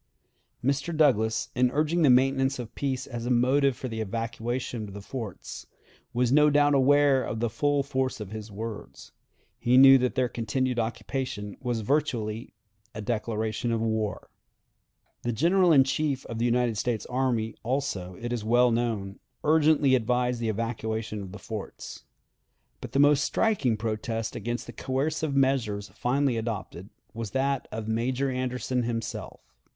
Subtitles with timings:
[0.65, 0.97] Mr.
[0.97, 4.99] Douglas, in urging the maintenance of peace as a motive for the evacuation of the
[5.01, 5.67] forts,
[6.11, 9.11] was no doubt aware of the full force of his words.
[9.59, 12.55] He knew that their continued occupation was virtually
[12.95, 14.31] a declaration of war.
[15.21, 19.93] The General in Chief of the United States Army, also, it is well known, urgently
[19.93, 22.05] advised the evacuation of the forts.
[22.81, 28.31] But the most striking protest against the coercive measures finally adopted was that of Major
[28.31, 29.41] Anderson himself.